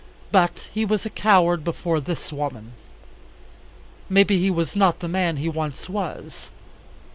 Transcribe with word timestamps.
But 0.31 0.67
he 0.73 0.83
was 0.83 1.05
a 1.05 1.11
coward 1.11 1.63
before 1.63 1.99
this 1.99 2.33
woman. 2.33 2.73
May 4.09 4.23
be 4.23 4.39
he 4.39 4.49
was 4.49 4.75
not 4.75 4.99
the 4.99 5.07
man 5.07 5.37
he 5.37 5.47
once 5.47 5.87
was. 5.87 6.49